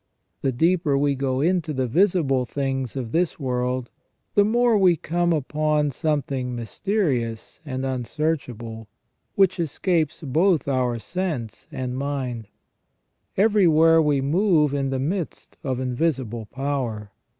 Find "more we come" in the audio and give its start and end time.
4.43-5.31